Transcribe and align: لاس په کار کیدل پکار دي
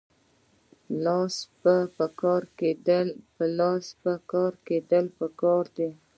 لاس 1.03 1.35
په 3.99 4.13
کار 4.41 4.53
کیدل 4.89 5.07
پکار 5.19 5.65
دي 5.77 5.89